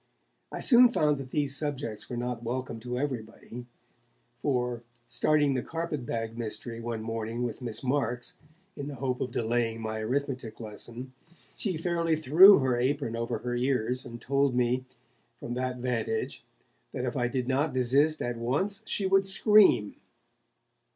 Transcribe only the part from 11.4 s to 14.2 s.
she fairly threw her apron over her ears, and